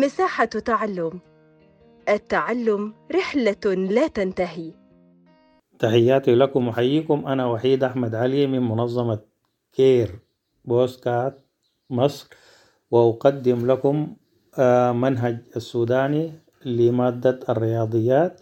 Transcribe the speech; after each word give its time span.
مساحة 0.00 0.44
تعلم. 0.44 1.20
التعلم 2.08 2.94
رحلة 3.14 3.74
لا 3.74 4.06
تنتهي. 4.06 4.72
تحياتي 5.78 6.34
لكم 6.34 6.68
وحييكم 6.68 7.26
أنا 7.26 7.46
وحيد 7.46 7.84
أحمد 7.84 8.14
علي 8.14 8.46
من 8.46 8.68
منظمة 8.68 9.18
كير 9.72 10.18
بوسكات 10.64 11.40
مصر 11.90 12.28
وأقدم 12.90 13.66
لكم 13.66 14.16
منهج 14.94 15.38
السوداني 15.56 16.32
لمادة 16.64 17.40
الرياضيات 17.48 18.40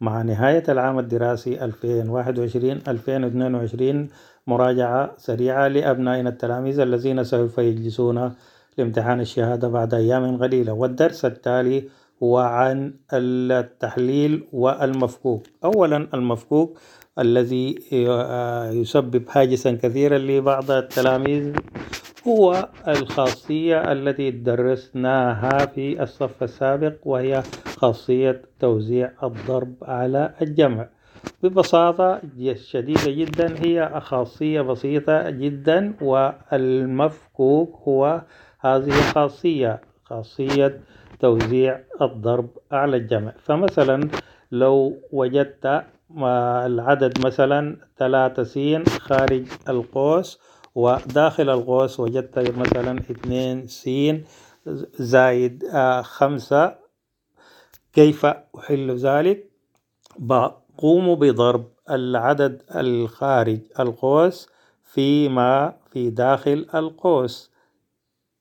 مع 0.00 0.22
نهاية 0.22 0.62
العام 0.68 0.98
الدراسي 0.98 1.58
2021-2022 1.58 4.10
مراجعة 4.46 5.14
سريعة 5.16 5.68
لأبنائنا 5.68 6.28
التلاميذ 6.28 6.80
الذين 6.80 7.24
سوف 7.24 7.58
يجلسون 7.58 8.34
لامتحان 8.78 9.20
الشهادة 9.20 9.68
بعد 9.68 9.94
أيام 9.94 10.42
قليلة 10.42 10.72
والدرس 10.72 11.24
التالي 11.24 11.84
هو 12.22 12.38
عن 12.38 12.94
التحليل 13.12 14.44
والمفكوك. 14.52 15.42
أولا 15.64 16.08
المفكوك 16.14 16.78
الذي 17.18 17.74
يسبب 18.80 19.24
هاجسا 19.30 19.72
كثيرا 19.72 20.18
لبعض 20.18 20.70
التلاميذ 20.70 21.56
هو 22.28 22.68
الخاصية 22.88 23.92
التي 23.92 24.30
درسناها 24.30 25.66
في 25.66 26.02
الصف 26.02 26.42
السابق 26.42 26.94
وهي 27.04 27.42
خاصية 27.76 28.42
توزيع 28.60 29.12
الضرب 29.22 29.74
على 29.82 30.34
الجمع. 30.42 30.88
ببساطة 31.42 32.20
شديدة 32.54 33.10
جدا 33.10 33.54
هي 33.64 34.00
خاصية 34.00 34.60
بسيطة 34.60 35.30
جدا 35.30 35.94
والمفكوك 36.00 37.80
هو 37.88 38.22
هذه 38.66 39.12
خاصية 39.14 39.80
خاصية 40.04 40.80
توزيع 41.20 41.80
الضرب 42.02 42.48
على 42.72 42.96
الجمع 42.96 43.32
فمثلا 43.42 44.08
لو 44.52 44.98
وجدت 45.12 45.84
العدد 46.66 47.26
مثلا 47.26 47.76
ثلاثة 47.98 48.42
سين 48.42 48.84
خارج 48.86 49.46
القوس 49.68 50.40
وداخل 50.74 51.50
القوس 51.50 52.00
وجدت 52.00 52.38
مثلا 52.58 52.98
اثنين 52.98 53.66
سين 53.66 54.24
زايد 54.98 55.64
خمسة 56.02 56.74
كيف 57.92 58.26
أحل 58.26 58.96
ذلك؟ 58.96 59.50
بقوم 60.18 61.14
بضرب 61.14 61.68
العدد 61.90 62.62
الخارج 62.76 63.60
القوس 63.80 64.48
فيما 64.84 65.76
في 65.92 66.10
داخل 66.10 66.66
القوس 66.74 67.55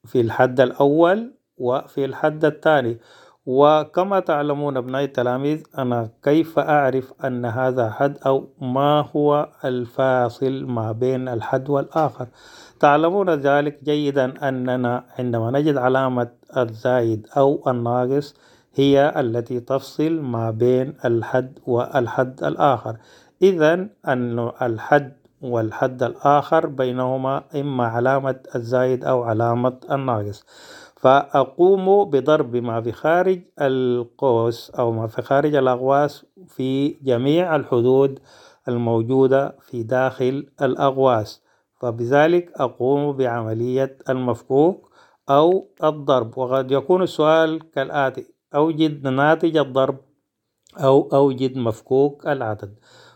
في 0.06 0.22
الحد 0.22 0.60
الأول 0.60 1.34
وفي 1.58 2.06
الحد 2.06 2.46
الثاني. 2.46 2.98
وكما 3.46 4.20
تعلمون 4.20 4.78
أبنائي 4.78 5.06
التلاميذ 5.06 5.64
أنا 5.78 6.10
كيف 6.24 6.60
أعرف 6.60 7.14
أن 7.26 7.46
هذا 7.46 7.90
حد 7.90 8.18
أو 8.26 8.50
ما 8.62 9.06
هو 9.16 9.50
الفاصل 9.66 10.66
ما 10.66 10.92
بين 10.92 11.28
الحد 11.28 11.70
والآخر؟ 11.70 12.28
تعلمون 12.80 13.30
ذلك 13.30 13.84
جيدا 13.84 14.50
أننا 14.50 15.04
عندما 15.20 15.52
نجد 15.52 15.78
علامة 15.78 16.28
الزايد 16.58 17.28
أو 17.38 17.64
الناقص 17.68 18.36
هي 18.76 19.14
التي 19.20 19.60
تفصل 19.60 20.20
ما 20.22 20.52
بين 20.52 20.94
الحد 21.06 21.60
والحد 21.66 22.44
الآخر. 22.44 22.98
إذا 23.42 23.88
أن 24.08 24.52
الحد 24.62 25.14
والحد 25.52 26.04
الآخر 26.04 26.66
بينهما 26.68 27.44
إما 27.56 27.86
علامة 27.88 28.40
الزايد 28.56 29.04
أو 29.04 29.24
علامة 29.24 29.78
الناقص. 29.92 30.46
فأقوم 30.96 32.10
بضرب 32.10 32.56
ما 32.56 32.82
في 32.82 32.92
خارج 32.92 33.42
القوس 33.62 34.72
أو 34.72 34.92
ما 34.92 35.08
في 35.08 35.22
خارج 35.22 35.56
الأقواس 35.56 36.26
في 36.48 36.90
جميع 36.90 37.56
الحدود 37.56 38.20
الموجودة 38.68 39.56
في 39.62 39.84
داخل 39.84 40.48
الأقواس 40.62 41.42
فبذلك 41.80 42.52
أقوم 42.56 43.12
بعملية 43.12 43.98
المفكوك 44.10 44.90
أو 45.30 45.68
الضرب. 45.84 46.38
وقد 46.38 46.72
يكون 46.72 47.02
السؤال 47.04 47.72
كالآتي 47.72 48.26
أوجد 48.56 49.08
ناتج 49.08 49.58
الضرب 49.58 49.98
أو 50.78 51.10
أوجد 51.14 51.58
مفكوك 51.58 52.28
العدد. 52.28 52.76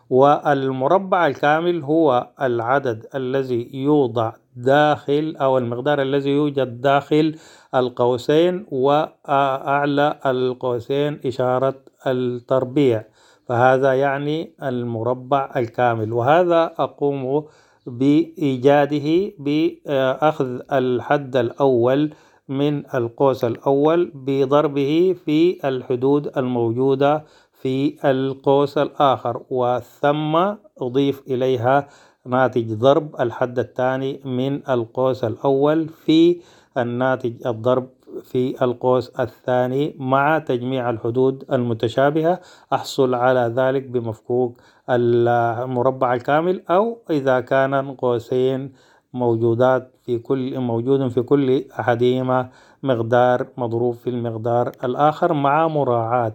والمربع 0.09 1.27
الكامل 1.27 1.83
هو 1.83 2.27
العدد 2.41 3.05
الذي 3.15 3.69
يوضع 3.73 4.33
داخل 4.55 5.35
أو 5.41 5.57
المقدار 5.57 6.01
الذي 6.01 6.29
يوجد 6.29 6.81
داخل 6.81 7.35
القوسين 7.75 8.65
وأعلى 8.71 10.19
القوسين 10.25 11.19
إشارة 11.25 11.75
التربيع. 12.07 13.03
فهذا 13.45 13.93
يعني 13.93 14.53
المربع 14.63 15.49
الكامل. 15.55 16.13
وهذا 16.13 16.73
أقوم 16.77 17.45
بإيجاده 17.87 19.31
بأخذ 19.39 20.59
الحد 20.71 21.35
الأول 21.35 22.13
من 22.49 22.83
القوس 22.95 23.45
الأول 23.45 24.11
بضربه 24.15 25.15
في 25.25 25.67
الحدود 25.67 26.37
الموجودة 26.37 27.23
في 27.61 27.95
القوس 28.05 28.77
الآخر 28.77 29.41
وثم 29.49 30.35
أضيف 30.81 31.21
إليها 31.27 31.87
ناتج 32.25 32.73
ضرب 32.73 33.21
الحد 33.21 33.59
الثاني 33.59 34.19
من 34.25 34.69
القوس 34.69 35.23
الأول 35.23 35.89
في 35.89 36.41
الناتج 36.77 37.47
الضرب 37.47 37.89
في 38.23 38.63
القوس 38.63 39.09
الثاني 39.09 39.95
مع 39.99 40.39
تجميع 40.39 40.89
الحدود 40.89 41.43
المتشابهة. 41.51 42.39
أحصل 42.73 43.13
على 43.15 43.53
ذلك 43.55 43.83
بمفكوك 43.83 44.57
المربع 44.89 46.13
الكامل 46.13 46.61
أو 46.69 46.97
إذا 47.09 47.39
كان 47.39 47.95
قوسين 47.95 48.71
موجودات 49.13 49.91
في 50.05 50.17
كل 50.17 50.59
موجود 50.59 51.07
في 51.07 51.21
كل 51.21 51.65
أحدهما 51.79 52.49
مقدار 52.83 53.47
مضروب 53.57 53.93
في 53.95 54.09
المقدار 54.09 54.71
الآخر 54.83 55.33
مع 55.33 55.67
مراعاة 55.67 56.33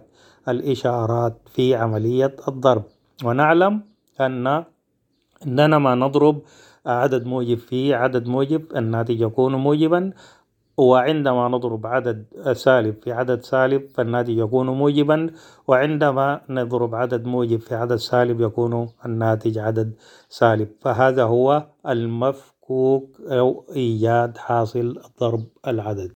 الإشارات 0.49 1.37
في 1.53 1.75
عملية 1.75 2.35
الضرب. 2.47 2.83
ونعلم 3.23 3.81
أن 4.21 4.63
إننا 5.47 5.77
ما 5.77 5.95
نضرب 5.95 6.41
عدد 6.85 7.25
موجب 7.25 7.57
في 7.57 7.93
عدد 7.93 8.27
موجب 8.27 8.77
الناتج 8.77 9.21
يكون 9.21 9.55
موجبا. 9.55 10.11
وعندما 10.77 11.47
نضرب 11.47 11.87
عدد 11.87 12.25
سالب 12.53 12.95
في 13.03 13.11
عدد 13.11 13.41
سالب 13.41 13.89
فالناتج 13.93 14.37
يكون 14.37 14.69
موجبا. 14.69 15.29
وعندما 15.67 16.41
نضرب 16.49 16.95
عدد 16.95 17.25
موجب 17.25 17.59
في 17.59 17.75
عدد 17.75 17.95
سالب 17.95 18.41
يكون 18.41 18.89
الناتج 19.05 19.57
عدد 19.57 19.93
سالب. 20.29 20.69
فهذا 20.81 21.23
هو 21.23 21.67
المفكوك 21.87 23.21
أو 23.21 23.65
إيجاد 23.75 24.37
حاصل 24.37 25.01
ضرب 25.19 25.45
العدد. 25.67 26.11